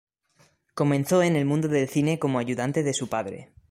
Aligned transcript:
Comenzó 0.73 1.21
en 1.21 1.35
el 1.35 1.45
mundo 1.45 1.67
del 1.67 1.87
cine 1.87 2.17
como 2.17 2.39
ayudante 2.39 2.81
de 2.81 2.93
su 2.95 3.07
padre. 3.07 3.51